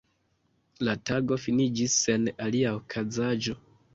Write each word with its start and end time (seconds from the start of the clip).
La 0.87 0.95
tago 1.09 1.37
finiĝis 1.43 1.99
sen 2.05 2.27
alia 2.47 2.75
okazaĵo. 2.81 3.59